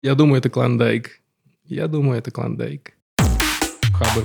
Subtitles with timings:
[0.00, 1.20] Я думаю, это Клондайк.
[1.64, 2.92] Я думаю, это Клондайк.
[3.92, 4.24] Хабр.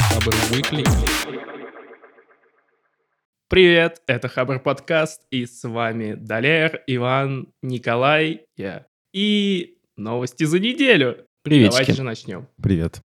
[0.00, 0.86] Хабр Weekly.
[3.48, 8.86] Привет, это Хабр подкаст, и с вами Далер, Иван, Николай, я.
[9.12, 11.26] И новости за неделю.
[11.44, 11.90] Давайте Приветики.
[11.90, 12.46] же начнем.
[12.62, 13.00] Привет.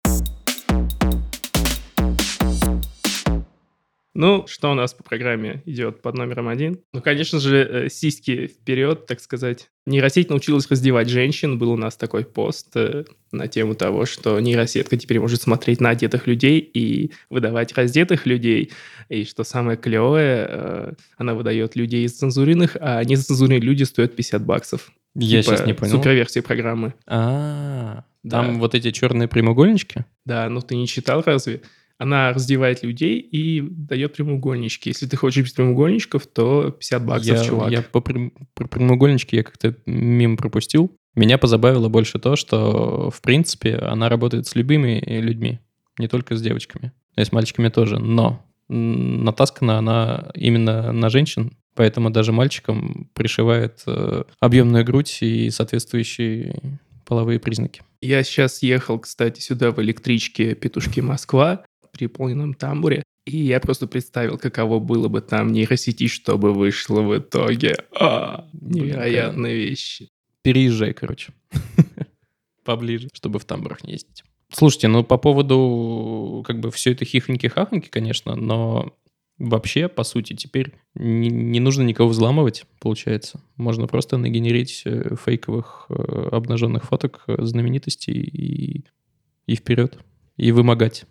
[4.15, 6.81] Ну, что у нас по программе идет под номером один?
[6.93, 9.71] Ну, конечно же, э, сиськи вперед, так сказать.
[9.87, 11.59] Нейросеть научилась раздевать женщин.
[11.59, 15.91] Был у нас такой пост э, на тему того, что нейросетка теперь может смотреть на
[15.91, 18.71] одетых людей и выдавать раздетых людей.
[19.09, 24.45] И что самое клевое, э, она выдает людей из цензуренных, а нецензурные люди стоят 50
[24.45, 24.93] баксов.
[25.15, 25.93] Я Типа сейчас не понял.
[25.93, 26.95] Суперверсия программы.
[27.07, 28.43] А, Да.
[28.43, 30.05] там вот эти черные прямоугольнички?
[30.27, 31.63] Да, ну ты не читал разве?
[32.03, 34.91] Она раздевает людей и дает прямоугольнички.
[34.91, 37.71] Если ты хочешь без прямоугольничков, то 50 баксов, я, чувак.
[37.71, 40.91] я по прям- про прямоугольнички я как-то мимо пропустил.
[41.15, 45.61] Меня позабавило больше то, что, в принципе, она работает с любыми людьми,
[45.99, 46.93] не только с девочками.
[47.17, 47.99] И с мальчиками тоже.
[48.01, 56.79] Но натаскана она именно на женщин, поэтому даже мальчикам пришивает э, объемную грудь и соответствующие
[57.05, 57.83] половые признаки.
[58.01, 63.03] Я сейчас ехал, кстати, сюда в электричке «Петушки Москва» при полном тамбуре.
[63.25, 67.77] И я просто представил, каково было бы там нейросети, чтобы вышло в итоге.
[67.99, 70.09] А, Блин, невероятные вещи.
[70.43, 71.33] Переезжай, короче.
[72.65, 74.25] Поближе, чтобы в тамбурах не ездить.
[74.51, 78.95] Слушайте, ну по поводу как бы все это хихоньки-хахоньки, конечно, но
[79.39, 83.41] вообще, по сути, теперь не, не нужно никого взламывать, получается.
[83.57, 88.85] Можно просто нагенерить э, фейковых э, обнаженных фоток э, знаменитостей и,
[89.47, 89.99] и вперед.
[90.37, 91.05] И вымогать.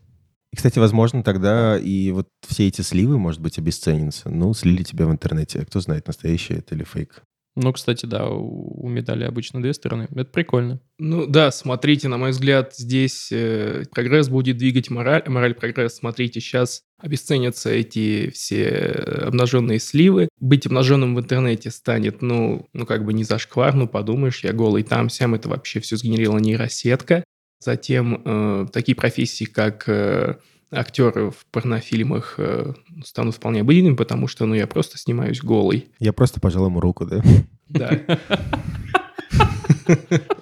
[0.51, 4.29] И, кстати, возможно, тогда и вот все эти сливы, может быть, обесценятся.
[4.29, 5.65] Ну, слили тебя в интернете.
[5.65, 7.23] Кто знает, настоящее это или фейк.
[7.55, 10.07] Ну, кстати, да, у, медали обычно две стороны.
[10.09, 10.79] Это прикольно.
[10.99, 15.95] Ну да, смотрите, на мой взгляд, здесь э, прогресс будет двигать мораль, мораль прогресс.
[15.95, 20.29] Смотрите, сейчас обесценятся эти все э, обнаженные сливы.
[20.39, 24.83] Быть обнаженным в интернете станет, ну, ну как бы не зашквар, ну подумаешь, я голый
[24.83, 27.25] там, сям, это вообще все сгенерировала нейросетка.
[27.61, 30.35] Затем э, такие профессии, как э,
[30.71, 32.73] актеры в порнофильмах э,
[33.05, 35.89] станут вполне обыденными, потому что, ну, я просто снимаюсь голый.
[35.99, 37.21] Я просто пожал ему руку, да?
[37.69, 37.99] Да.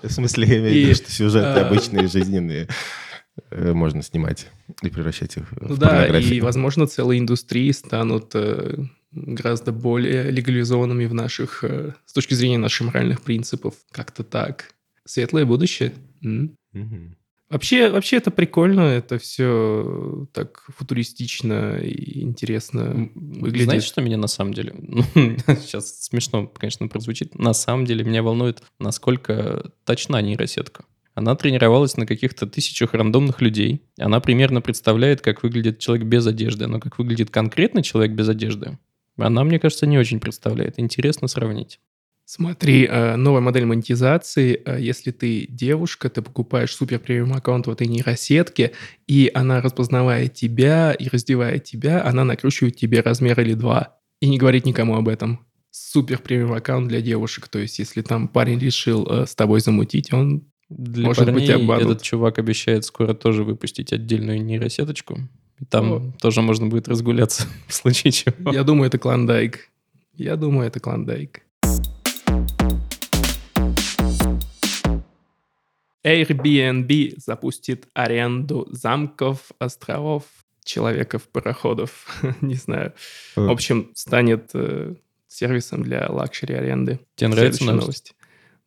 [0.04, 2.68] В смысле, я имею в виду, что сюжеты а, обычные, жизненные
[3.52, 4.48] э, можно снимать
[4.82, 6.36] и превращать их Ну в да, порнографию.
[6.36, 8.78] и, возможно, целые индустрии станут э,
[9.12, 13.74] гораздо более легализованными в наших, э, с точки зрения наших моральных принципов.
[13.92, 14.72] Как-то так.
[15.06, 15.94] Светлое будущее.
[16.24, 16.56] М.
[17.50, 23.66] Вообще, вообще это прикольно, это все так футуристично и интересно выглядит.
[23.66, 24.76] Знаете, что меня на самом деле...
[24.78, 27.34] ну, Сейчас смешно, конечно, прозвучит.
[27.34, 30.86] На самом деле меня волнует, насколько точна нейросетка.
[31.16, 33.82] Она тренировалась на каких-то тысячах рандомных людей.
[33.98, 36.68] Она примерно представляет, как выглядит человек без одежды.
[36.68, 38.78] Но как выглядит конкретно человек без одежды,
[39.18, 40.80] она, мне кажется, не очень представляет.
[40.80, 41.80] Интересно сравнить.
[42.32, 44.62] Смотри, э, новая модель монетизации.
[44.64, 48.74] э, Если ты девушка, ты покупаешь супер премиум аккаунт в этой нейросетке,
[49.08, 53.98] и она, распознавая тебя и раздевая тебя, она накручивает тебе размер или два.
[54.22, 55.40] И не говорит никому об этом.
[55.72, 57.48] Супер премиум аккаунт для девушек.
[57.48, 60.44] То есть, если там парень решил э, с тобой замутить, он...
[60.70, 61.84] Для Может быть, парней обманут.
[61.84, 65.18] этот чувак обещает скоро тоже выпустить отдельную нейросеточку.
[65.58, 66.14] И там О.
[66.22, 68.52] тоже можно будет разгуляться в случае чего.
[68.52, 69.72] Я думаю, это клондайк.
[70.14, 71.42] Я думаю, это клондайк.
[76.04, 80.24] Airbnb запустит аренду замков, островов,
[80.64, 82.94] человеков, пароходов, не знаю.
[83.36, 84.96] В общем, станет э,
[85.28, 87.00] сервисом для luxury аренды.
[87.16, 88.16] Тебе нравится Следующая новость?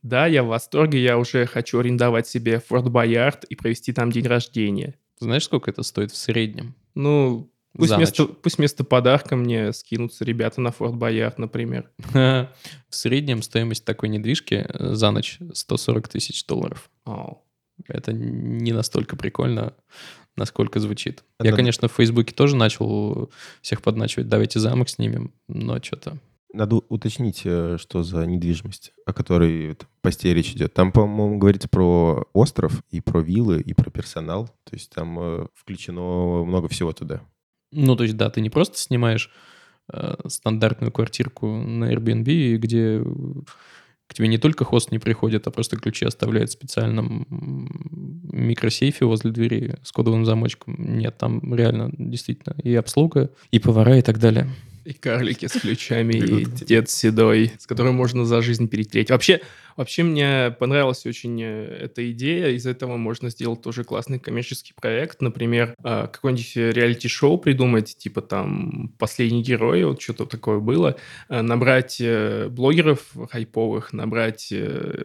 [0.02, 4.26] Да, я в восторге, я уже хочу арендовать себе Форт Боярд и провести там день
[4.26, 4.96] рождения.
[5.20, 6.74] Знаешь, сколько это стоит в среднем?
[6.94, 8.36] Ну, пусть За вместо, ночь.
[8.42, 11.90] пусть вместо подарка мне скинутся ребята на Форт Боярд, например.
[12.12, 12.48] В
[12.90, 16.90] среднем стоимость такой недвижки э, за ночь 140 тысяч долларов.
[17.04, 17.42] Ау.
[17.88, 19.74] Это не настолько прикольно,
[20.36, 21.24] насколько звучит.
[21.38, 23.30] Это Я, конечно, в Фейсбуке тоже начал
[23.60, 26.18] всех подначивать, давайте замок снимем, но что-то...
[26.54, 30.74] Надо уточнить, э, что за недвижимость, о которой посте речь идет.
[30.74, 34.48] Там, по-моему, говорится про остров и про виллы, и про персонал.
[34.64, 37.22] То есть там э, включено много всего туда.
[37.72, 39.30] Ну, то есть, да, ты не просто снимаешь
[39.92, 43.02] э, стандартную квартирку на Airbnb, где
[44.06, 47.26] к тебе не только хост не приходит, а просто ключи оставляет в специальном
[48.30, 50.76] микросейфе возле двери с кодовым замочком.
[50.78, 54.48] Нет, там реально действительно и обслуга, и повара, и так далее.
[54.84, 59.10] И карлики с ключами, и дед седой, с которым можно за жизнь перетереть.
[59.10, 59.40] Вообще,
[59.76, 62.48] вообще мне понравилась очень э, эта идея.
[62.48, 65.22] Из этого можно сделать тоже классный коммерческий проект.
[65.22, 70.96] Например, э, какой-нибудь реалити-шоу придумать, типа там «Последний герой», вот что-то такое было.
[71.28, 72.02] Э, набрать
[72.50, 74.52] блогеров хайповых, набрать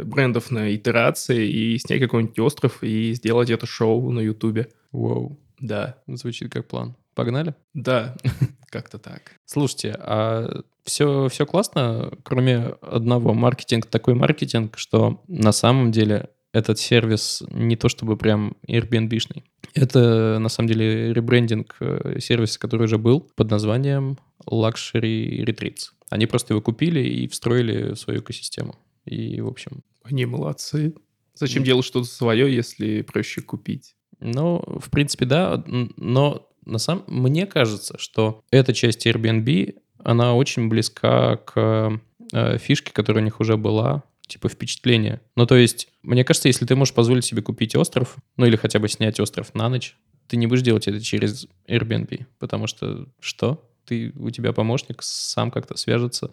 [0.03, 4.69] брендов на итерации и снять какой-нибудь остров и сделать это шоу на Ютубе.
[4.91, 5.39] Вау.
[5.59, 5.97] Да.
[6.07, 6.95] Звучит как план.
[7.17, 7.55] Погнали?
[7.73, 8.15] Да,
[8.69, 9.31] как-то так.
[9.43, 13.33] Слушайте, а все, все классно, кроме одного.
[13.33, 19.45] Маркетинг такой маркетинг, что на самом деле этот сервис не то чтобы прям Airbnb-шный.
[19.73, 25.93] Это на самом деле ребрендинг э, сервиса, который уже был под названием Luxury Retreats.
[26.11, 28.75] Они просто его купили и встроили в свою экосистему.
[29.05, 29.81] И, в общем...
[30.03, 30.93] Они молодцы.
[31.33, 33.95] Зачем делать что-то свое, если проще купить?
[34.19, 40.67] Ну, в принципе, да, но на самом мне кажется, что эта часть Airbnb, она очень
[40.69, 41.99] близка к
[42.33, 45.21] э, фишке, которая у них уже была, типа впечатление.
[45.35, 48.79] Ну, то есть, мне кажется, если ты можешь позволить себе купить остров, ну или хотя
[48.79, 49.95] бы снять остров на ночь,
[50.27, 53.63] ты не будешь делать это через Airbnb, потому что что?
[53.85, 56.31] Ты, у тебя помощник сам как-то свяжется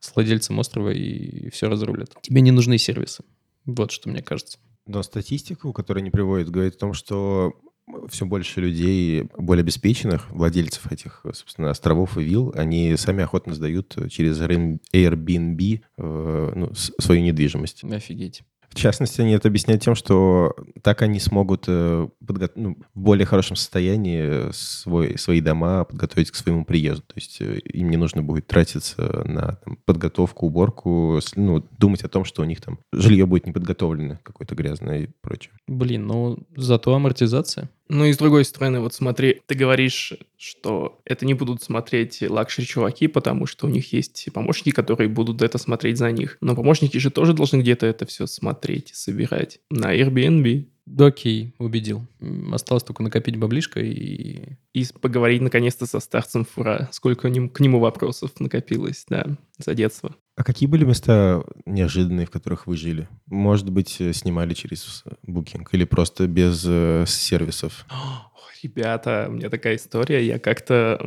[0.00, 2.12] с владельцем острова и все разрулит.
[2.20, 3.22] Тебе не нужны сервисы.
[3.64, 4.58] Вот что мне кажется.
[4.86, 7.52] Но статистика, которую они приводят, говорит о том, что
[8.08, 13.96] все больше людей, более обеспеченных, владельцев этих, собственно, островов и вилл, они сами охотно сдают
[14.10, 17.84] через Airbnb э, ну, свою недвижимость.
[17.84, 18.42] Офигеть.
[18.76, 22.50] В частности, они это объясняют тем, что так они смогут э, подго...
[22.56, 27.02] ну, в более хорошем состоянии свой, свои дома подготовить к своему приезду.
[27.06, 32.08] То есть э, им не нужно будет тратиться на там, подготовку, уборку, ну, думать о
[32.08, 35.54] том, что у них там жилье будет не подготовлено, какое-то грязное и прочее.
[35.66, 37.70] Блин, ну зато амортизация.
[37.88, 43.06] Ну и с другой стороны, вот смотри, ты говоришь, что это не будут смотреть luxury-чуваки,
[43.06, 46.36] потому что у них есть помощники, которые будут это смотреть за них.
[46.40, 49.60] Но помощники же тоже должны где-то это все смотреть собирать.
[49.70, 50.66] На Airbnb.
[50.86, 52.06] Да окей, убедил.
[52.52, 54.56] Осталось только накопить баблишко и...
[54.72, 56.88] И поговорить наконец-то со старцем Фура.
[56.92, 59.26] Сколько к нему вопросов накопилось, да,
[59.58, 60.14] за детство.
[60.36, 63.08] А какие были места неожиданные, в которых вы жили?
[63.26, 67.86] Может быть, э, снимали через Booking или просто без э, сервисов?
[67.90, 68.30] О,
[68.62, 70.24] ребята, у меня такая история.
[70.24, 71.00] Я как-то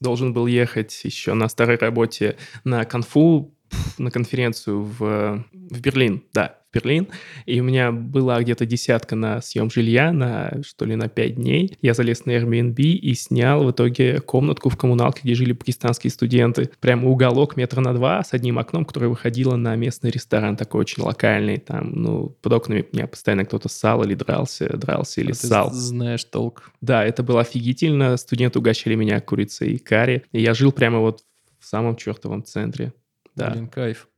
[0.00, 3.54] должен был ехать еще на старой работе на конфу,
[3.98, 7.08] на конференцию в, в Берлин, да, Берлин,
[7.44, 11.76] и у меня была где-то десятка на съем жилья, на что ли на пять дней.
[11.82, 16.70] Я залез на Airbnb и снял в итоге комнатку в коммуналке, где жили пакистанские студенты.
[16.80, 21.02] Прямо уголок метра на два с одним окном, которое выходило на местный ресторан, такой очень
[21.02, 21.58] локальный.
[21.58, 25.70] Там, ну, под окнами меня постоянно кто-то ссал или дрался, дрался или а ссал.
[25.70, 26.70] Ты знаешь толк.
[26.80, 28.16] Да, это было офигительно.
[28.16, 30.24] Студенты угощали меня курицей и карри.
[30.32, 31.20] И я жил прямо вот
[31.60, 32.92] в самом чертовом центре.
[33.34, 33.50] Да.
[33.50, 34.08] Блин, кайф.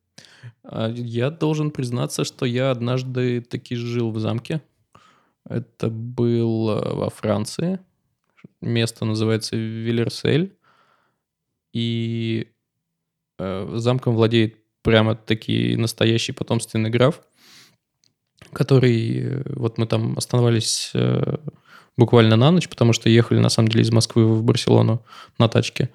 [0.63, 4.63] А я должен признаться, что я однажды таки жил в замке.
[5.49, 7.81] Это был э, во Франции.
[8.61, 10.57] Место называется Вилерсель.
[11.73, 12.49] И
[13.39, 17.23] э, замком владеет прямо таки настоящий потомственный граф,
[18.53, 19.21] который...
[19.21, 20.93] Э, вот мы там остановились
[21.97, 25.05] буквально на ночь, потому что ехали, на самом деле, из Москвы в Барселону
[25.39, 25.91] на тачке.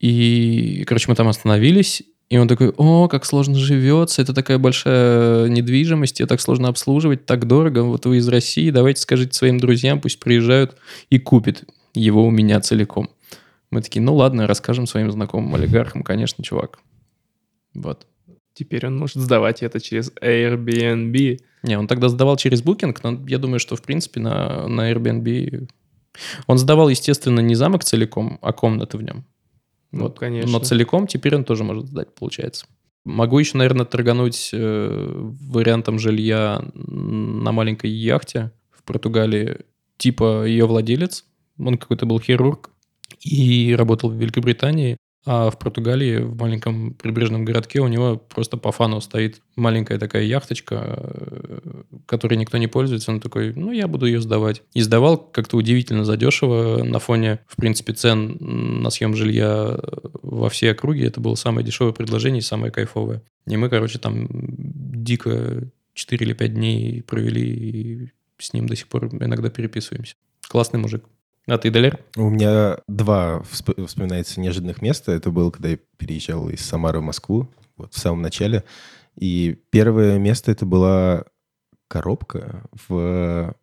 [0.00, 2.02] И, короче, мы там остановились,
[2.34, 7.26] и он такой, о, как сложно живется, это такая большая недвижимость, ее так сложно обслуживать,
[7.26, 10.76] так дорого, вот вы из России, давайте скажите своим друзьям, пусть приезжают
[11.10, 11.62] и купят
[11.94, 13.08] его у меня целиком.
[13.70, 16.80] Мы такие, ну ладно, расскажем своим знакомым олигархам, конечно, чувак.
[17.72, 18.04] Вот.
[18.52, 21.38] Теперь он может сдавать это через Airbnb.
[21.62, 25.68] Не, он тогда сдавал через Booking, но я думаю, что, в принципе, на, на Airbnb...
[26.48, 29.24] Он сдавал, естественно, не замок целиком, а комнаты в нем.
[29.94, 30.50] Ну, вот, конечно.
[30.50, 32.66] Но целиком теперь он тоже может сдать, получается.
[33.04, 35.12] Могу еще, наверное, торгануть э,
[35.50, 39.58] вариантом жилья на маленькой яхте в Португалии.
[39.98, 41.24] Типа ее владелец,
[41.58, 42.70] он какой-то был хирург
[43.20, 44.96] и работал в Великобритании.
[45.26, 50.24] А в Португалии, в маленьком прибрежном городке, у него просто по фану стоит маленькая такая
[50.24, 53.10] яхточка, э, которой никто не пользуется.
[53.10, 54.62] Он такой, ну, я буду ее сдавать.
[54.74, 58.36] И сдавал как-то удивительно задешево на фоне, в принципе, цен
[58.82, 59.78] на съем жилья
[60.22, 61.06] во всей округе.
[61.06, 63.22] Это было самое дешевое предложение и самое кайфовое.
[63.46, 68.88] И мы, короче, там дико 4 или 5 дней провели и с ним до сих
[68.88, 70.16] пор иногда переписываемся.
[70.48, 71.04] Классный мужик.
[71.46, 71.98] А ты, Далер?
[72.16, 75.12] У меня два вспоминается неожиданных места.
[75.12, 78.64] Это было, когда я переезжал из Самары в Москву, вот в самом начале.
[79.14, 81.24] И первое место это была
[81.86, 83.54] коробка в,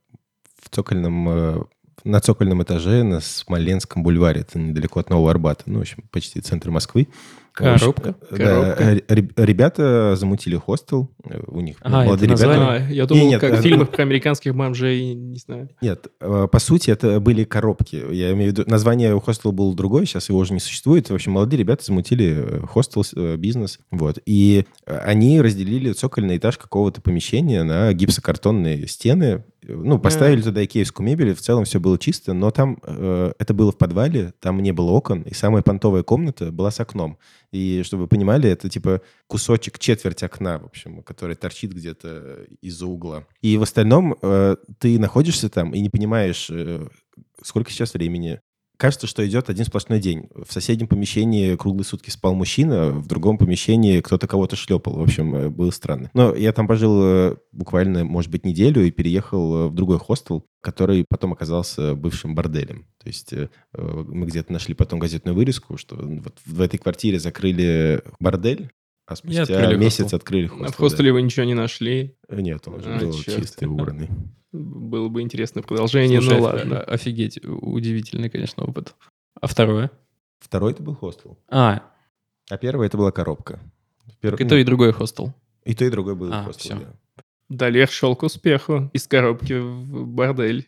[0.61, 1.63] в цокольном, э,
[2.03, 4.41] на цокольном этаже на Смоленском бульваре.
[4.41, 5.63] Это недалеко от Нового Арбата.
[5.65, 7.07] Ну, в общем, почти центр Москвы.
[7.53, 8.15] Коробка?
[8.29, 8.84] Общем, да, Коробка.
[8.91, 11.12] ре- ре- ребята замутили хостел.
[11.29, 12.75] э, У них А, молодые это ребята.
[12.75, 15.70] А, я думал, нет, как э, в фильмах про американских бомжей, не знаю.
[15.81, 17.96] Нет, э, по сути, это были коробки.
[18.12, 21.10] Я имею в виду, название у хостела было другое, сейчас его уже не существует.
[21.10, 23.79] В общем, молодые ребята замутили э, хостел, э, бизнес.
[23.91, 24.20] Вот.
[24.25, 29.43] И э, они разделили цокольный этаж какого-то помещения на гипсокартонные стены.
[29.63, 33.53] Ну, поставили туда икеевскую мебель, и в целом все было чисто, но там э, это
[33.53, 37.20] было в подвале, там не было окон, и самая понтовая комната была с окном.
[37.51, 42.86] И чтобы вы понимали, это типа кусочек, четверть окна, в общем, который торчит где-то из-за
[42.86, 43.27] угла.
[43.41, 46.88] И в остальном э, ты находишься там и не понимаешь, э,
[47.43, 48.41] сколько сейчас времени.
[48.81, 50.27] Кажется, что идет один сплошной день.
[50.33, 54.97] В соседнем помещении круглые сутки спал мужчина, в другом помещении кто-то кого-то шлепал.
[54.97, 56.09] В общем, э, было странно.
[56.15, 60.47] Но я там пожил э, буквально, может быть, неделю и переехал э, в другой хостел,
[60.61, 62.88] который потом оказался бывшим борделем.
[63.03, 63.33] То есть
[63.73, 68.71] мы где-то нашли потом газетную вырезку, что вот в этой квартире закрыли бордель,
[69.11, 70.17] а спустя открыли месяц хостел.
[70.17, 70.71] открыли А хостел.
[70.71, 72.15] в хостеле вы ничего не нашли.
[72.29, 72.41] да.
[72.41, 73.37] Нет, он уже А, был чёрт.
[73.37, 74.09] чистый, убранный.
[74.51, 76.79] Было бы интересное продолжение, Слушай, ну оф- ладно.
[76.81, 78.95] о- Офигеть, удивительный, конечно, опыт.
[79.39, 79.91] А второе?
[80.39, 81.37] Второй это был хостел.
[81.49, 81.83] А,
[82.49, 83.59] А первый это была коробка.
[84.19, 85.33] Пер- так и то, и другой хостел.
[85.63, 86.75] и то, и другой был А, хостел.
[86.77, 86.85] всё.
[86.85, 87.23] да.
[87.47, 88.89] Далее шел к успеху.
[88.93, 90.67] Из коробки в бордель.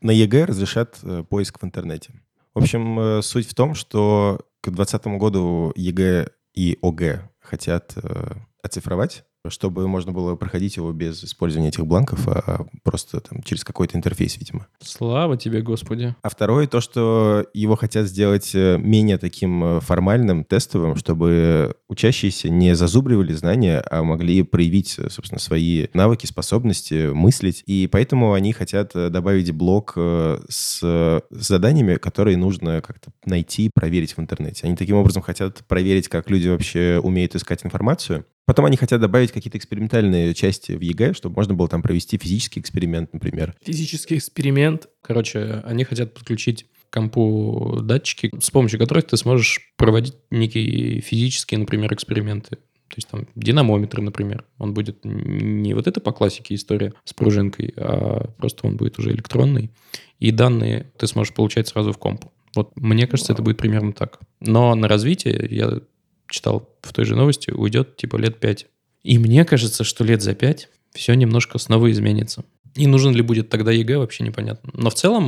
[0.00, 2.12] На ЕГЭ разрешат э, поиск в интернете.
[2.54, 8.32] В общем, э, суть в том, что к 2020 году ЕГЭ и ОГЭ хотят э,
[8.62, 13.96] оцифровать, чтобы можно было проходить его без использования этих бланков, а просто там через какой-то
[13.96, 14.66] интерфейс, видимо.
[14.80, 16.14] Слава тебе, Господи.
[16.22, 22.48] А второе, то, что его хотят сделать э, менее таким э, формальным, тестовым, чтобы учащиеся
[22.48, 27.64] не зазубривали знания, а могли проявить, собственно, свои навыки, способности, мыслить.
[27.66, 34.16] И поэтому они хотят э, добавить блок э, с заданиями, которые нужно как-то найти, проверить
[34.16, 34.66] в интернете.
[34.66, 38.24] Они таким образом хотят проверить, как люди вообще умеют искать информацию.
[38.46, 42.60] Потом они хотят добавить какие-то экспериментальные части в ЕГЭ, чтобы можно было там провести физический
[42.60, 43.54] эксперимент, например.
[43.64, 44.88] Физический эксперимент.
[45.02, 51.92] Короче, они хотят подключить компу датчики, с помощью которых ты сможешь проводить некие физические, например,
[51.94, 52.56] эксперименты.
[52.56, 54.44] То есть там динамометр, например.
[54.58, 59.12] Он будет не вот это по классике история с пружинкой, а просто он будет уже
[59.12, 59.70] электронный.
[60.18, 62.32] И данные ты сможешь получать сразу в компу.
[62.56, 64.18] Вот мне кажется, это будет примерно так.
[64.40, 65.80] Но на развитие, я
[66.28, 68.66] читал в той же новости, уйдет типа лет пять.
[69.04, 72.44] И мне кажется, что лет за пять все немножко снова изменится.
[72.74, 74.70] И нужен ли будет тогда ЕГЭ, вообще непонятно.
[74.74, 75.24] Но в целом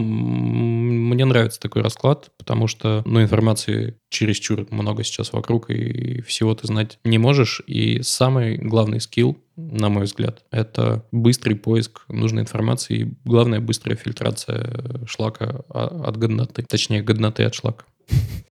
[1.09, 6.67] мне нравится такой расклад, потому что, ну, информации чересчур много сейчас вокруг, и всего ты
[6.67, 7.63] знать не можешь.
[7.67, 13.97] И самый главный скилл, на мой взгляд, это быстрый поиск нужной информации и, главное, быстрая
[13.97, 16.63] фильтрация шлака а- от годноты.
[16.63, 17.85] Точнее, годноты от шлака.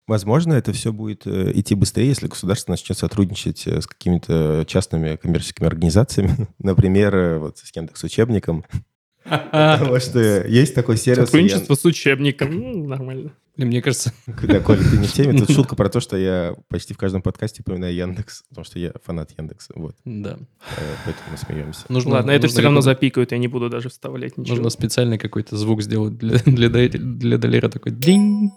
[0.09, 5.17] Возможно, это все будет э, идти быстрее, если государство начнет сотрудничать э, с какими-то частными
[5.17, 8.65] коммерческими организацами, например, э, вот с Яндекс учебником.
[9.23, 11.25] Потому что есть такой сервис...
[11.25, 12.49] Сотрудничество с учебником.
[12.51, 13.33] Ну, нормально.
[13.55, 14.11] Мне кажется,
[14.41, 15.37] Да, Коля, ты не в теме.
[15.37, 18.93] Тут шутка про то, что я почти в каждом подкасте упоминаю Яндекс, потому что я
[19.05, 19.73] фанат Яндекса.
[19.75, 20.39] Вот, да.
[21.05, 21.85] поэтому мы смеемся.
[21.87, 24.55] Нужно, Ладно, это все равно запикают, я не буду даже вставлять ничего.
[24.55, 28.49] Нужно специальный какой-то звук сделать для, для, для Долера такой динь.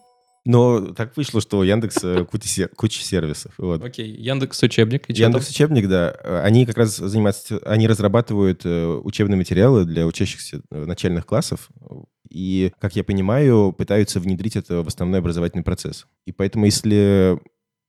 [0.45, 3.53] Но так вышло, что у Яндекса куча куча сервисов.
[3.59, 3.83] Вот.
[3.83, 5.09] Окей, Яндекс учебник.
[5.09, 5.13] И?
[5.13, 6.17] Яндекс учебник, да.
[6.19, 11.69] э, Они как раз занимаются, они разрабатывают э, учебные материалы для учащихся э, начальных классов.
[12.29, 16.07] И, как я понимаю, пытаются внедрить это в основной образовательный процесс.
[16.27, 17.39] И поэтому, если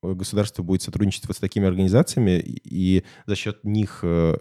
[0.04, 4.38] государство будет сотрудничать вот с такими организациями и за счет них э,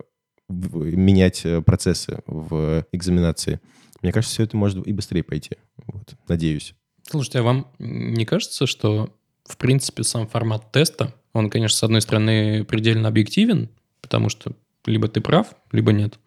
[0.48, 3.60] менять э, процессы в экзаменации,
[4.02, 5.56] мне кажется, все это может и быстрее пойти.
[5.86, 6.14] Вот.
[6.28, 6.74] Надеюсь.
[7.12, 9.10] Слушайте, а вам не кажется, что,
[9.44, 13.68] в принципе, сам формат теста, он, конечно, с одной стороны, предельно объективен,
[14.00, 14.52] потому что
[14.86, 16.18] либо ты прав, либо нет.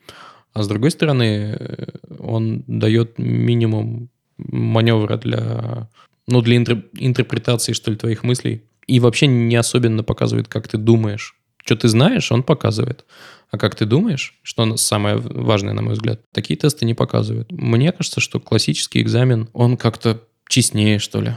[0.54, 1.88] А с другой стороны, э,
[2.20, 5.90] он дает минимум маневра для,
[6.28, 8.62] ну, для интер- интерпретации, что ли, твоих мыслей.
[8.86, 11.36] И вообще не особенно показывает, как ты думаешь.
[11.66, 13.06] Что ты знаешь, он показывает.
[13.50, 17.52] А как ты думаешь, что самое важное, на мой взгляд, такие тесты не показывают.
[17.52, 21.32] Мне кажется, что классический экзамен, он как-то честнее, что ли.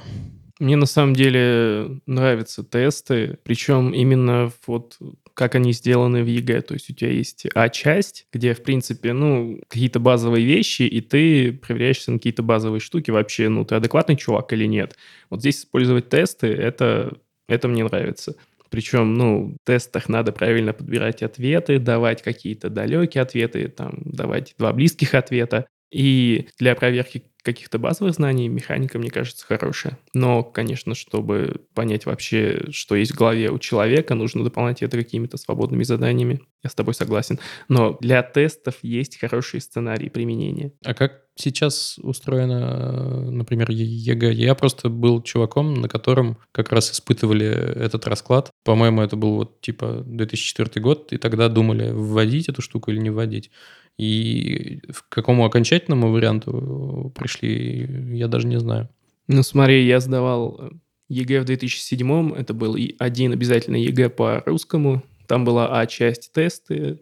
[0.59, 4.99] Мне на самом деле нравятся тесты, причем именно вот
[5.39, 6.63] как они сделаны в ЕГЭ.
[6.63, 11.53] То есть у тебя есть А-часть, где, в принципе, ну, какие-то базовые вещи, и ты
[11.53, 14.97] проверяешься на какие-то базовые штуки вообще, ну, ты адекватный чувак или нет.
[15.31, 17.17] Вот здесь использовать тесты, это,
[17.49, 18.35] это мне нравится.
[18.69, 24.73] Причем, ну, в тестах надо правильно подбирать ответы, давать какие-то далекие ответы, там, давать два
[24.73, 25.69] близких ответа.
[25.91, 29.99] И для проверки каких-то базовых знаний механика, мне кажется, хорошая.
[30.13, 35.39] Но, конечно, чтобы понять вообще, что есть в голове у человека, нужно дополнять это какими-то
[35.39, 36.41] свободными заданиями.
[36.63, 37.39] Я с тобой согласен.
[37.69, 40.73] Но для тестов есть хорошие сценарии применения.
[40.85, 44.33] А как сейчас устроено, например, ЕГЭ?
[44.33, 48.51] Я просто был чуваком, на котором как раз испытывали этот расклад.
[48.65, 53.11] По-моему, это был вот типа 2004 год, и тогда думали, вводить эту штуку или не
[53.11, 53.51] вводить.
[53.97, 58.89] И к какому окончательному варианту пришли, я даже не знаю.
[59.27, 60.73] Ну, смотри, я сдавал
[61.09, 65.03] ЕГЭ в 2007 это был и один обязательный ЕГЭ по русскому.
[65.27, 67.01] Там была А-часть тесты,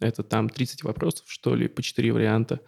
[0.00, 2.60] это там 30 вопросов, что ли, по 4 варианта.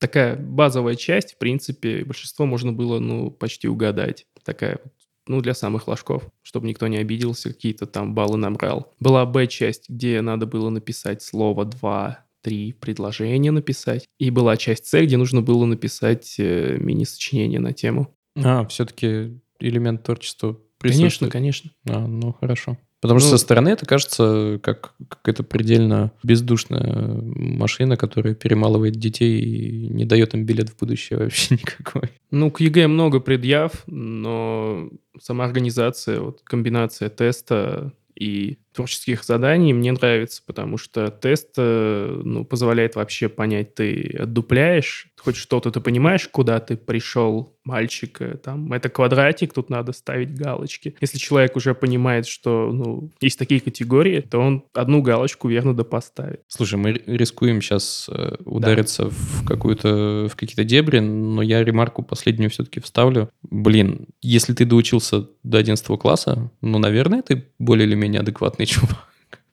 [0.00, 4.26] Такая базовая часть, в принципе, большинство можно было, ну, почти угадать.
[4.42, 4.80] Такая
[5.26, 8.92] ну, для самых лошков, чтобы никто не обиделся, какие-то там баллы набрал.
[8.98, 14.06] Была Б-часть, где надо было написать слово, два-три предложения написать.
[14.18, 18.16] И была часть С, где нужно было написать э, мини-сочинение на тему.
[18.36, 20.58] А, все-таки элемент творчества.
[20.78, 21.70] Конечно, конечно.
[21.86, 22.78] А, ну, хорошо.
[23.00, 29.40] Потому ну, что со стороны это кажется как какая-то предельно бездушная машина, которая перемалывает детей
[29.40, 32.10] и не дает им билет в будущее вообще никакой.
[32.30, 34.90] Ну, к ЕГЭ много предъяв, но
[35.20, 42.44] сама организация, вот комбинация теста и творческих заданий мне нравится, потому что тест э, ну,
[42.44, 48.72] позволяет вообще понять, ты отдупляешь, хоть что-то ты понимаешь, куда ты пришел, мальчик, э, там,
[48.72, 50.94] это квадратик, тут надо ставить галочки.
[51.00, 55.84] Если человек уже понимает, что, ну, есть такие категории, то он одну галочку верно да
[55.84, 56.42] поставит.
[56.48, 59.10] Слушай, мы рискуем сейчас э, удариться да.
[59.10, 63.30] в какую-то, в какие-то дебри, но я ремарку последнюю все-таки вставлю.
[63.42, 68.20] Блин, если ты доучился до 11 класса, ну, наверное, ты более или менее
[68.60, 69.06] адекватный чувак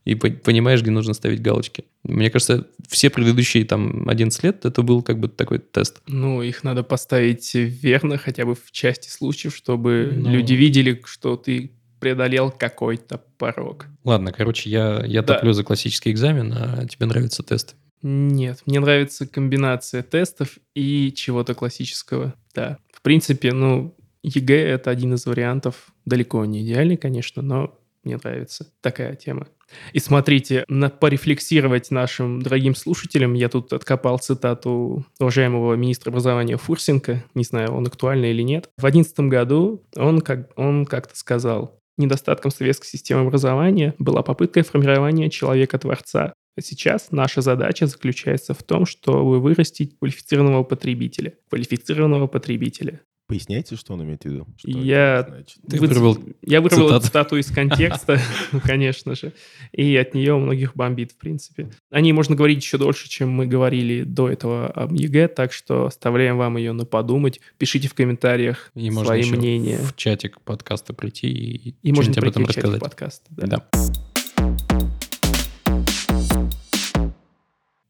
[0.06, 1.84] и понимаешь, где нужно ставить галочки.
[2.04, 6.02] Мне кажется, все предыдущие там 11 лет это был как бы такой тест.
[6.08, 10.14] Ну, их надо поставить верно хотя бы в части случаев, чтобы.
[10.16, 10.32] Ну.
[10.32, 13.88] люди видели, что ты преодолел какой-то порог.
[14.06, 15.34] Ладно, короче, я, я да.
[15.34, 17.74] топлю за классический экзамен, а тебе нравятся тесты.
[18.02, 22.34] Нет, мне нравится комбинация тестов и чего-то классического.
[22.56, 22.78] Да.
[22.93, 23.93] В принципе, ну,
[24.24, 25.91] ЕГЭ— это один из вариантов.
[26.06, 29.48] Далеко не идеальный, конечно, но мне нравится такая тема.
[29.91, 37.26] И смотрите, на, порефлексировать нашим дорогим слушателям, я тут откопал цитату уважаемого министра образования Фурсенко,
[37.36, 38.70] не знаю, он актуальный или нет.
[38.78, 45.30] В 2011 году он, как, он как-то сказал, недостатком советской системы образования была попытка формирования
[45.30, 46.34] человека-творца.
[46.58, 51.34] А сейчас наша задача заключается в том, чтобы вырастить квалифицированного потребителя.
[51.50, 53.02] Квалифицированного потребителя.
[53.28, 54.48] Поясняйте, что он имеет в виду?
[54.58, 55.28] Что я,
[55.70, 55.88] Ты вы...
[55.88, 57.06] вырвал я вырвал цитату.
[57.06, 58.22] цитату из контекста,
[58.63, 59.34] конечно же,
[59.74, 61.70] и от нее у многих бомбит, в принципе.
[61.92, 65.88] О ней можно говорить еще дольше, чем мы говорили до этого об ЕГЭ, так что
[65.88, 67.42] оставляем вам ее на подумать.
[67.58, 69.80] Пишите в комментариях и свои мнения.
[69.80, 72.80] в чатик подкаста прийти и, и можно об этом рассказать.
[72.80, 73.48] Подкаста, да.
[73.48, 73.70] да.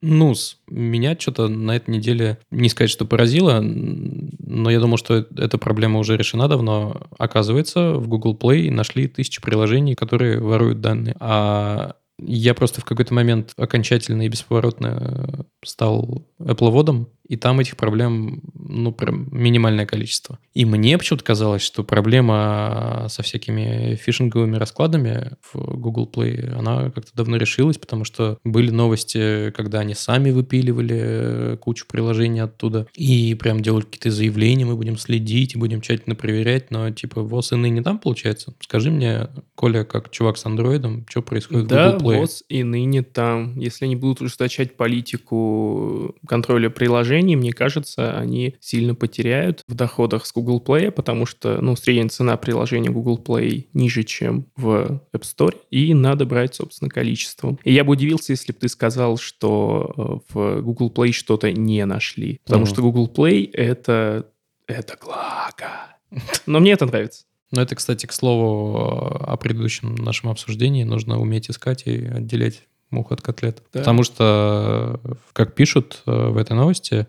[0.01, 0.59] Нус.
[0.67, 5.99] Меня что-то на этой неделе, не сказать, что поразило, но я думал, что эта проблема
[5.99, 7.07] уже решена давно.
[7.17, 11.15] Оказывается, в Google Play нашли тысячи приложений, которые воруют данные.
[11.19, 18.41] А я просто в какой-то момент окончательно и бесповоротно стал Apple-водом, и там этих проблем,
[18.53, 20.39] ну, прям минимальное количество.
[20.53, 27.11] И мне почему-то казалось, что проблема со всякими фишинговыми раскладами в Google Play, она как-то
[27.13, 33.61] давно решилась, потому что были новости, когда они сами выпиливали кучу приложений оттуда, и прям
[33.61, 37.83] делали какие-то заявления, мы будем следить и будем тщательно проверять, но типа ВОЗ и ныне
[37.83, 38.53] там получается?
[38.61, 42.13] Скажи мне, Коля, как чувак с андроидом, что происходит да, в Google Play?
[42.13, 43.57] Да, ВОЗ и ныне там.
[43.59, 50.33] Если они будут ужесточать политику контроля приложений, мне кажется, они сильно потеряют в доходах с
[50.33, 55.55] Google Play, потому что, ну, средняя цена приложения Google Play ниже, чем в App Store,
[55.71, 57.59] и надо брать, собственно, количеством.
[57.63, 61.85] И я бы удивился, если бы ты сказал, что э, в Google Play что-то не
[61.85, 62.69] нашли, потому mm-hmm.
[62.69, 64.27] что Google Play— это...
[64.67, 65.97] это глага.
[66.45, 67.25] Но мне это нравится.
[67.51, 70.83] Ну, это, кстати, к слову о предыдущем нашем обсуждении.
[70.83, 73.63] Нужно уметь искать и отделять мух от котлет.
[73.73, 73.79] Да.
[73.79, 74.99] Потому что,
[75.33, 77.07] как пишут э, в этой новости,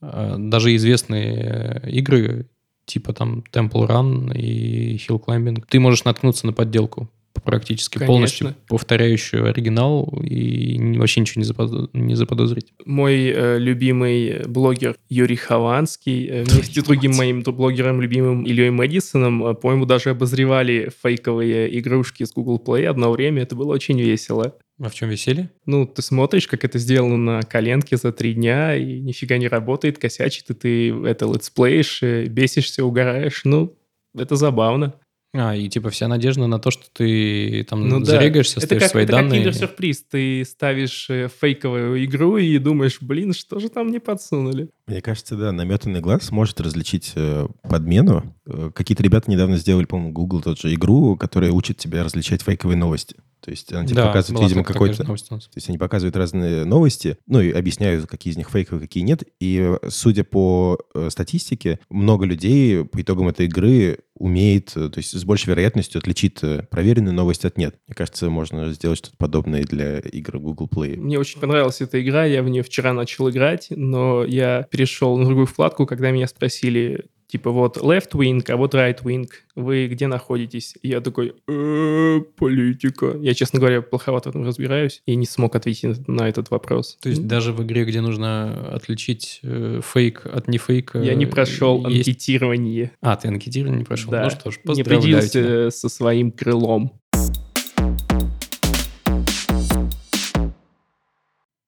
[0.00, 2.46] э, даже известные игры,
[2.84, 7.08] типа там Temple Run и Hill Climbing, ты можешь наткнуться на подделку
[7.40, 8.12] практически Конечно.
[8.12, 12.72] полностью повторяющую оригинал и вообще ничего не, заподо- не заподозрить.
[12.84, 19.46] Мой э, любимый блогер Юрий Хованский э, вместе с другим моим блогером любимым Ильей Мэдисоном,
[19.46, 23.42] э, по-моему, даже обозревали фейковые игрушки с Google Play одно время.
[23.42, 24.54] Это было очень весело.
[24.80, 25.50] А в чем веселье?
[25.66, 29.98] Ну, ты смотришь, как это сделано на коленке за три дня, и нифига не работает,
[29.98, 33.40] косячит, и ты это летсплеишь, э, бесишься, угораешь.
[33.44, 33.76] Ну,
[34.16, 34.94] это забавно.
[35.34, 38.06] А, и типа вся надежда на то, что ты там Ну да.
[38.06, 39.40] зарегаешься, Это ставишь как, свои это как данные.
[39.40, 40.04] киндер-сюрприз.
[40.10, 44.70] Ты ставишь э, фейковую игру и думаешь, блин, что же там не подсунули?
[44.86, 48.34] Мне кажется, да, наметанный глаз может различить э, подмену.
[48.46, 52.78] Э, Какие-то ребята недавно сделали, по-моему, Google тот же игру, которая учит тебя различать фейковые
[52.78, 53.16] новости.
[53.40, 55.04] То есть она тебе Да, показывает, была видимо, какой-то...
[55.04, 59.22] То есть они показывают разные новости, ну и объясняют, какие из них фейковые, какие нет.
[59.40, 64.98] И э, судя по э, статистике, много людей по итогам этой игры умеет, э, то
[64.98, 67.76] есть с большей вероятностью отличит проверенную новость от нет.
[67.86, 70.96] Мне кажется, можно сделать что-то подобное для игр Google Play.
[70.96, 75.26] Мне очень понравилась эта игра, я в нее вчера начал играть, но я перешел на
[75.26, 80.06] другую вкладку, когда меня спросили, типа, вот left wing, а вот right wing, вы где
[80.06, 80.74] находитесь?
[80.82, 83.16] И я такой, «Э, политика.
[83.20, 86.96] Я, честно говоря, плоховато в этом разбираюсь и не смог ответить на этот вопрос.
[87.00, 91.00] То есть даже в игре, где нужно отличить э, фейк от не фейка...
[91.00, 92.92] Я не прошел есть- анкетирование.
[93.02, 94.10] А, ты анкетирование не прошел?
[94.10, 94.24] Да.
[94.24, 96.98] Ну что ж, не э, со своим крылом.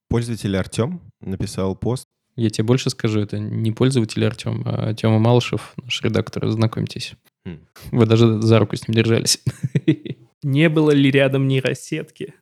[0.09, 2.07] Пользователь Артем написал пост.
[2.35, 7.13] Я тебе больше скажу, это не пользователь Артем, а Тема Малышев, наш редактор, знакомьтесь.
[7.45, 7.59] Хм.
[7.91, 9.41] Вы даже за руку с ним держались.
[10.43, 12.33] Не было ли рядом нейросетки?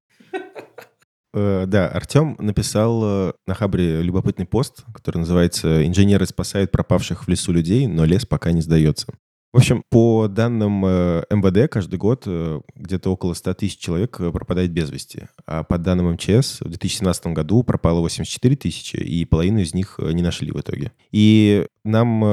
[1.34, 7.28] Э, да, Артем написал э, на Хабре любопытный пост, который называется «Инженеры спасают пропавших в
[7.28, 9.08] лесу людей, но лес пока не сдается».
[9.52, 14.32] В общем, по данным э, МВД, каждый год э, где-то около 100 тысяч человек э,
[14.32, 15.24] пропадает без вести.
[15.48, 20.22] А по данным МЧС, в 2017 году пропало 84 тысячи, и половину из них не
[20.22, 20.92] нашли в итоге.
[21.12, 22.24] И нам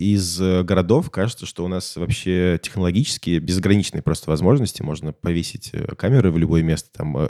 [0.00, 4.82] из городов кажется, что у нас вообще технологически безграничные просто возможности.
[4.82, 7.28] Можно повесить камеры в любое место, там,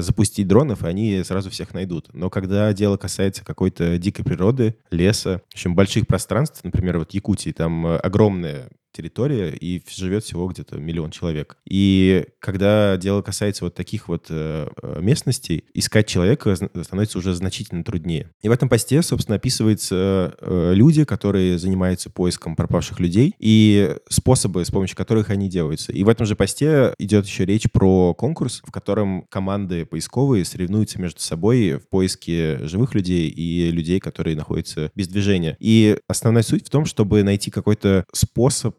[0.00, 2.08] запустить дронов, и они сразу всех найдут.
[2.14, 7.50] Но когда дело касается какой-то дикой природы, леса, в общем, больших пространств, например, вот Якутии,
[7.50, 11.56] там огромная территория, и живет всего где-то миллион человек.
[11.68, 17.84] И когда дело касается вот таких вот э, э, местностей, искать человека становится уже значительно
[17.84, 18.30] труднее.
[18.42, 24.64] И в этом посте, собственно, описываются э, люди, которые занимаются поиском пропавших людей, и способы,
[24.64, 25.92] с помощью которых они делаются.
[25.92, 31.00] И в этом же посте идет еще речь про конкурс, в котором команды поисковые соревнуются
[31.00, 35.56] между собой в поиске живых людей и людей, которые находятся без движения.
[35.60, 38.77] И основная суть в том, чтобы найти какой-то способ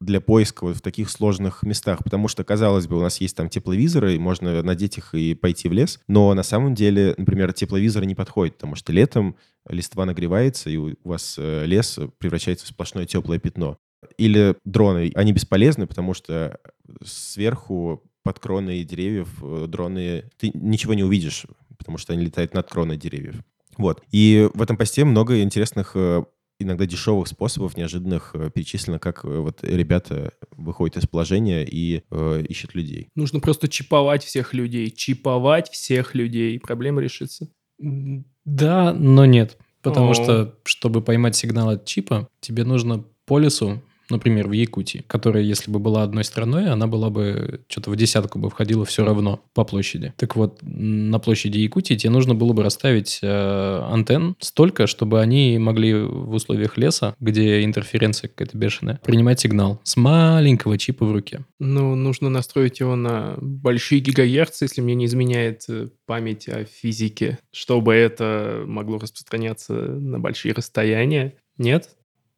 [0.00, 3.50] для поиска вот в таких сложных местах, потому что, казалось бы, у нас есть там
[3.50, 8.06] тепловизоры, и можно надеть их и пойти в лес, но на самом деле, например, тепловизоры
[8.06, 9.36] не подходят, потому что летом
[9.68, 13.76] листва нагревается, и у вас э, лес превращается в сплошное теплое пятно.
[14.16, 16.58] Или дроны, они бесполезны, потому что
[17.04, 20.24] сверху под кроной деревьев э, дроны...
[20.38, 21.44] Ты ничего не увидишь,
[21.76, 23.36] потому что они летают над кроной деревьев.
[23.76, 24.02] Вот.
[24.10, 26.24] И в этом посте много интересных, э,
[26.60, 32.44] иногда дешевых способов, неожиданных, э, перечислено, как э, вот ребята выходят из положения и э,
[32.48, 33.08] ищут людей.
[33.14, 34.90] Нужно просто чиповать всех людей.
[34.90, 36.58] Чиповать всех людей.
[36.60, 37.48] Проблема решится.
[37.78, 39.58] Да, но нет.
[39.82, 40.14] Потому О.
[40.14, 45.70] что, чтобы поймать сигнал от чипа, тебе нужно по лесу, например, в Якутии, которая, если
[45.70, 49.64] бы была одной страной, она была бы что-то в десятку бы входила все равно по
[49.64, 50.12] площади.
[50.16, 55.58] Так вот, на площади Якутии тебе нужно было бы расставить э, антенн столько, чтобы они
[55.58, 61.44] могли в условиях леса, где интерференция какая-то бешеная, принимать сигнал с маленького чипа в руке.
[61.58, 67.38] Ну, нужно настроить его на большие гигагерцы, если мне не изменяет э, память о физике,
[67.52, 71.34] чтобы это могло распространяться на большие расстояния.
[71.58, 71.90] Нет?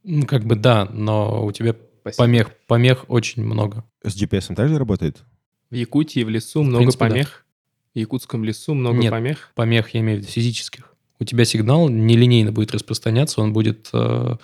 [0.05, 2.23] Ну, как бы да, но у тебя Спасибо.
[2.25, 3.85] помех, помех очень много.
[4.03, 5.23] С GPS также работает?
[5.71, 7.11] В Якутии в лесу много принципе, да.
[7.11, 7.47] помех.
[7.95, 9.11] В якутском лесу много Нет.
[9.11, 9.53] помех.
[9.55, 10.95] помех, я имею в виду физических.
[11.21, 14.37] У тебя сигнал нелинейно будет распространяться, он будет э,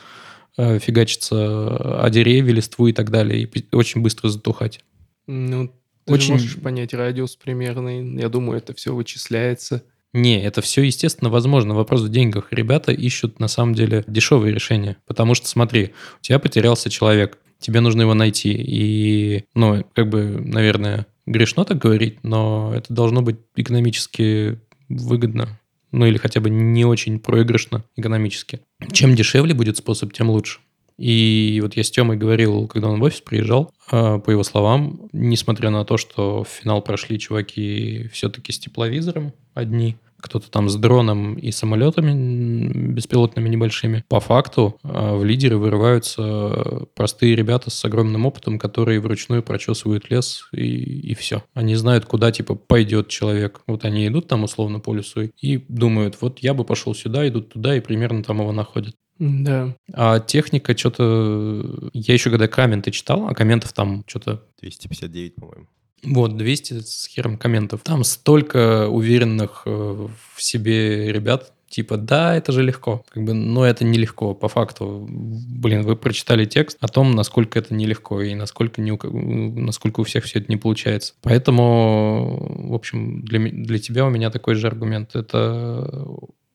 [0.58, 4.80] э, фигачиться о деревья, листву и так далее, и очень быстро затухать.
[5.26, 5.72] Ну,
[6.04, 8.20] ты Очень- же можешь понять радиус примерный.
[8.20, 9.82] Я думаю, это все вычисляется.
[10.14, 11.74] Не, это все, естественно, возможно.
[11.74, 12.48] Вопрос в деньгах.
[12.50, 14.96] Ребята ищут, на самом деле, дешевые решения.
[15.06, 18.52] Потому что, смотри, у тебя потерялся человек, тебе нужно его найти.
[18.52, 25.60] И, ну, как бы, наверное, грешно так говорить, но это должно быть экономически выгодно.
[25.90, 28.60] Ну, или хотя бы не очень проигрышно экономически.
[28.92, 30.60] Чем дешевле будет способ, тем лучше.
[30.98, 35.08] И вот я с Тёмой говорил, когда он в офис приезжал, э, по его словам,
[35.12, 40.76] несмотря на то, что в финал прошли чуваки все-таки с тепловизором одни, кто-то там с
[40.76, 44.04] дроном и самолетами беспилотными небольшими.
[44.08, 50.48] По факту э, в лидеры вырываются простые ребята с огромным опытом, которые вручную прочесывают лес
[50.52, 51.44] и, и все.
[51.54, 53.60] Они знают, куда типа пойдет человек.
[53.66, 57.52] Вот они идут там условно по лесу и думают, вот я бы пошел сюда, идут
[57.52, 58.96] туда и примерно там его находят.
[59.18, 59.74] Да.
[59.92, 61.90] А техника что-то...
[61.92, 65.66] Я еще когда комменты читал, а комментов там что-то 259, по-моему.
[66.04, 67.80] Вот, 200 с хером комментов.
[67.82, 73.04] Там столько уверенных э, в себе ребят, типа, да, это же легко.
[73.08, 75.06] Как бы, но это нелегко, по факту.
[75.08, 80.04] Блин, вы прочитали текст о том, насколько это нелегко и насколько, не у, насколько у
[80.04, 81.14] всех все это не получается.
[81.22, 85.16] Поэтому, в общем, для, для тебя у меня такой же аргумент.
[85.16, 86.06] Это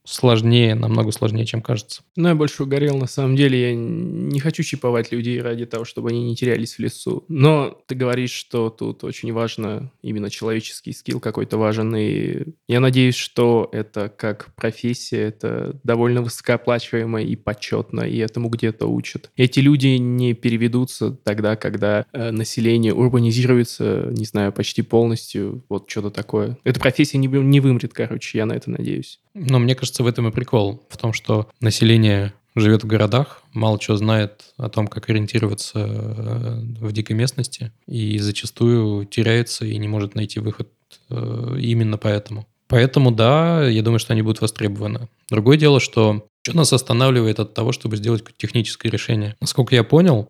[0.06, 2.02] сложнее, намного сложнее, чем кажется.
[2.16, 3.70] Ну, я больше угорел, на самом деле.
[3.70, 7.24] Я не хочу чиповать людей ради того, чтобы они не терялись в лесу.
[7.28, 11.96] Но ты говоришь, что тут очень важно именно человеческий скилл какой-то важен.
[11.96, 18.88] И я надеюсь, что это как профессия, это довольно высокооплачиваемо и почетно, и этому где-то
[18.88, 19.32] учат.
[19.36, 26.10] Эти люди не переведутся тогда, когда э, население урбанизируется, не знаю, почти полностью, вот что-то
[26.10, 26.58] такое.
[26.63, 29.20] Эта профессия не, не вымрет, короче, я на это надеюсь.
[29.34, 30.86] Но мне кажется, в этом и прикол.
[30.89, 36.60] В том, что население живет в городах, мало чего знает о том, как ориентироваться э,
[36.80, 40.69] в дикой местности, и зачастую теряется и не может найти выход
[41.10, 42.48] э, именно поэтому.
[42.67, 45.08] Поэтому, да, я думаю, что они будут востребованы.
[45.30, 49.36] Другое дело, что что нас останавливает от того, чтобы сделать техническое решение?
[49.39, 50.29] Насколько я понял,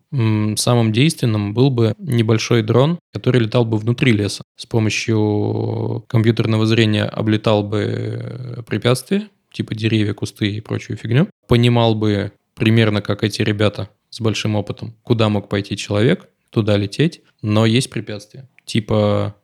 [0.56, 4.44] самым действенным был бы небольшой дрон, который летал бы внутри леса.
[4.56, 11.28] С помощью компьютерного зрения облетал бы э, препятствия, типа деревья, кусты и прочую фигню.
[11.48, 17.22] Понимал бы примерно, как эти ребята с большим опытом, куда мог пойти человек, туда лететь,
[17.42, 18.48] но есть препятствия.
[18.64, 19.34] Типа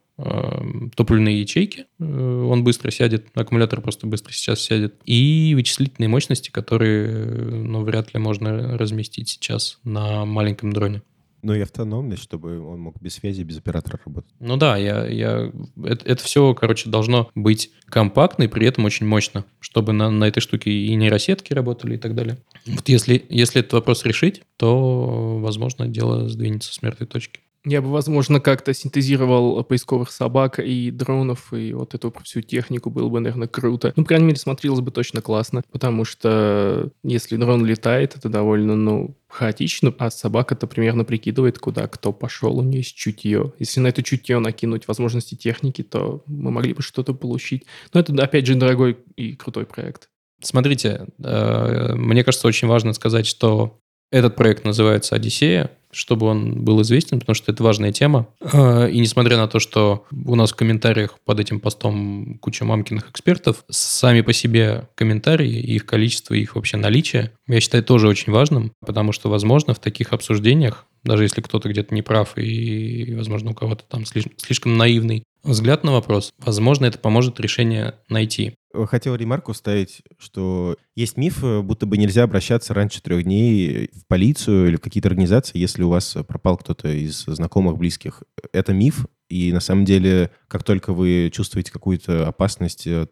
[0.96, 7.09] топливные ячейки, э, он быстро сядет, аккумулятор просто быстро сейчас сядет, и вычислительные мощности, которые,
[7.09, 11.02] ну, вряд ли можно разместить сейчас на маленьком дроне.
[11.42, 14.30] Ну и автономность, чтобы он мог без связи, без оператора работать.
[14.40, 15.50] Ну да, я, я,
[15.85, 20.24] это, это все, короче, должно быть компактно и при этом очень мощно, чтобы на, на
[20.24, 22.38] этой штуке и нейросетки работали и так далее.
[22.66, 27.40] Вот если, если этот вопрос решить, то, возможно, дело сдвинется с мертвой точки.
[27.64, 33.09] Я бы, возможно, как-то синтезировал поисковых собак и дронов, и вот эту всю технику было
[33.11, 33.92] бы, наверное, круто.
[33.96, 38.77] Ну, по крайней мере, смотрелось бы точно классно, потому что если дрон летает, это довольно,
[38.77, 43.53] ну, хаотично, а собака-то примерно прикидывает, куда кто пошел, у нее есть чутье.
[43.59, 47.66] Если на это чутье накинуть возможности техники, то мы могли бы что-то получить.
[47.92, 50.09] Но это, опять же, дорогой и крутой проект.
[50.42, 56.83] Смотрите, э, мне кажется, очень важно сказать, что этот проект называется «Одиссея», чтобы он был
[56.83, 58.29] известен, потому что это важная тема.
[58.40, 63.11] А, и несмотря на то, что у нас в комментариях под этим постом куча мамкиных
[63.11, 68.73] экспертов, сами по себе комментарии, их количество, их вообще наличие, я считаю тоже очень важным,
[68.85, 73.55] потому что, возможно, в таких обсуждениях, даже если кто-то где-то не прав и, возможно, у
[73.55, 78.55] кого-то там слишком, слишком наивный взгляд на вопрос, возможно, это поможет решение найти.
[78.72, 84.68] Хотел ремарку ставить, что есть миф, будто бы нельзя обращаться раньше трех дней в полицию
[84.68, 88.22] или в какие-то организации, если у вас пропал кто-то из знакомых, близких.
[88.53, 93.09] Это миф, и на самом деле, как только вы чувствуете какую-то опасность, э,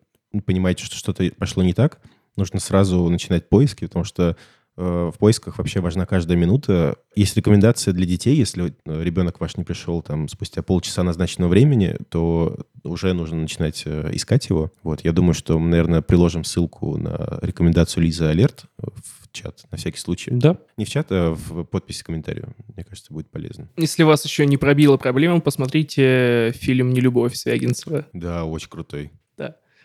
[0.46, 2.00] понимаете, что что-то пошло не так,
[2.36, 4.36] нужно сразу начинать поиски, потому что Э,
[4.78, 6.96] в поисках вообще важна каждая минута.
[7.16, 11.96] Есть рекомендация для детей, если э, ребенок ваш не пришел там спустя полчаса назначенного времени,
[12.10, 14.70] то уже нужно начинать э, искать его.
[14.84, 19.78] Вот, я думаю, что мы, наверное, приложим ссылку на рекомендацию Лизы Алерт в чат на
[19.78, 20.30] всякий случай.
[20.32, 20.58] Да.
[20.76, 22.54] Не в чат, а в подписи к комментарию.
[22.74, 23.68] Мне кажется, будет полезно.
[23.76, 28.06] Если вас еще не пробила проблема, посмотрите фильм «Нелюбовь» Звягинцева.
[28.12, 29.10] Да, очень крутой.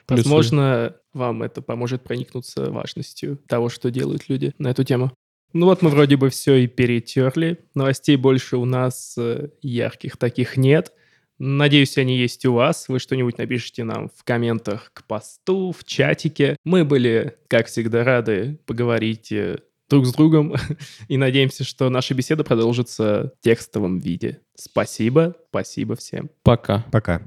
[0.06, 0.24] Плюсы.
[0.24, 5.12] Возможно, вам это поможет проникнуться важностью того, что делают люди на эту тему.
[5.54, 7.60] Ну вот мы вроде бы все и перетерли.
[7.76, 10.92] Новостей больше у нас э, ярких таких нет.
[11.38, 12.88] Надеюсь, они есть у вас.
[12.88, 16.58] Вы что-нибудь напишите нам в комментах к посту, в чатике.
[16.64, 20.56] Мы были, как всегда, рады поговорить э, друг с другом
[21.08, 24.40] и надеемся, что наша беседа продолжится в текстовом виде.
[24.56, 26.32] Спасибо, спасибо всем.
[26.42, 26.84] Пока.
[26.92, 27.22] Пока.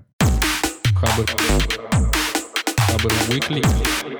[0.95, 1.96] Хабр.
[2.87, 4.16] Хабр Weekly.